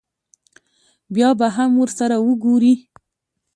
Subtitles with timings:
[1.13, 2.75] بیا به هم ورسره وګوري.